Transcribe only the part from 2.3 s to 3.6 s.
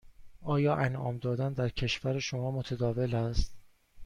متداول است؟